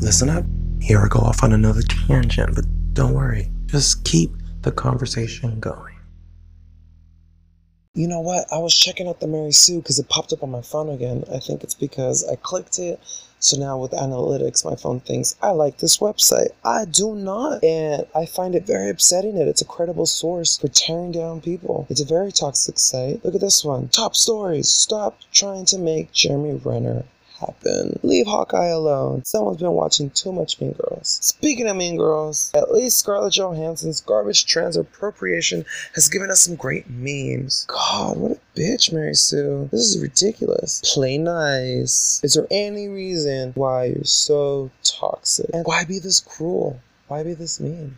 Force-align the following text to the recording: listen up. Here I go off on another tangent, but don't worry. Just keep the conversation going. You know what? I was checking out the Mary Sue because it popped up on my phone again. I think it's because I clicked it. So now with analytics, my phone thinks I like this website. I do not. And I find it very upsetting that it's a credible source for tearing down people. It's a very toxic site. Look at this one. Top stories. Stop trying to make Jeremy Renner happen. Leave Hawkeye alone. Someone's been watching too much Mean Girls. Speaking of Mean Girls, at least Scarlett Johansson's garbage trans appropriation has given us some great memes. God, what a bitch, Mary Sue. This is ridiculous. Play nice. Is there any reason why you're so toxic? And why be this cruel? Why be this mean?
listen 0.00 0.30
up. 0.30 0.44
Here 0.80 0.98
I 0.98 1.08
go 1.08 1.20
off 1.20 1.42
on 1.42 1.52
another 1.52 1.82
tangent, 1.82 2.54
but 2.54 2.64
don't 2.94 3.12
worry. 3.12 3.50
Just 3.66 4.04
keep 4.04 4.30
the 4.62 4.72
conversation 4.72 5.60
going. 5.60 5.94
You 7.94 8.06
know 8.06 8.20
what? 8.20 8.46
I 8.52 8.58
was 8.58 8.74
checking 8.74 9.08
out 9.08 9.20
the 9.20 9.26
Mary 9.26 9.52
Sue 9.52 9.80
because 9.80 9.98
it 9.98 10.08
popped 10.08 10.32
up 10.32 10.42
on 10.42 10.50
my 10.50 10.62
phone 10.62 10.88
again. 10.88 11.24
I 11.32 11.38
think 11.38 11.62
it's 11.62 11.74
because 11.74 12.26
I 12.26 12.36
clicked 12.36 12.78
it. 12.78 13.00
So 13.40 13.58
now 13.58 13.78
with 13.78 13.90
analytics, 13.90 14.64
my 14.64 14.76
phone 14.76 15.00
thinks 15.00 15.34
I 15.42 15.50
like 15.50 15.78
this 15.78 15.98
website. 15.98 16.50
I 16.64 16.84
do 16.84 17.16
not. 17.16 17.64
And 17.64 18.06
I 18.14 18.26
find 18.26 18.54
it 18.54 18.66
very 18.66 18.90
upsetting 18.90 19.36
that 19.36 19.48
it's 19.48 19.60
a 19.60 19.66
credible 19.66 20.06
source 20.06 20.56
for 20.56 20.68
tearing 20.68 21.10
down 21.12 21.40
people. 21.40 21.86
It's 21.90 22.00
a 22.00 22.06
very 22.06 22.32
toxic 22.32 22.78
site. 22.78 23.24
Look 23.24 23.34
at 23.34 23.40
this 23.40 23.64
one. 23.64 23.88
Top 23.88 24.14
stories. 24.14 24.68
Stop 24.68 25.18
trying 25.32 25.64
to 25.66 25.78
make 25.78 26.12
Jeremy 26.12 26.60
Renner 26.64 27.04
happen. 27.40 27.98
Leave 28.02 28.26
Hawkeye 28.26 28.66
alone. 28.66 29.24
Someone's 29.24 29.58
been 29.58 29.72
watching 29.72 30.10
too 30.10 30.32
much 30.32 30.60
Mean 30.60 30.72
Girls. 30.72 31.18
Speaking 31.22 31.68
of 31.68 31.76
Mean 31.76 31.96
Girls, 31.96 32.50
at 32.54 32.72
least 32.72 32.98
Scarlett 32.98 33.34
Johansson's 33.34 34.00
garbage 34.00 34.46
trans 34.46 34.76
appropriation 34.76 35.64
has 35.94 36.08
given 36.08 36.30
us 36.30 36.40
some 36.42 36.56
great 36.56 36.88
memes. 36.88 37.66
God, 37.68 38.16
what 38.18 38.32
a 38.32 38.58
bitch, 38.58 38.92
Mary 38.92 39.14
Sue. 39.14 39.68
This 39.72 39.94
is 39.94 40.00
ridiculous. 40.00 40.82
Play 40.94 41.18
nice. 41.18 42.20
Is 42.22 42.34
there 42.34 42.46
any 42.50 42.88
reason 42.88 43.52
why 43.54 43.86
you're 43.86 44.04
so 44.04 44.70
toxic? 44.84 45.50
And 45.52 45.64
why 45.64 45.84
be 45.84 45.98
this 45.98 46.20
cruel? 46.20 46.80
Why 47.08 47.22
be 47.22 47.34
this 47.34 47.58
mean? 47.58 47.96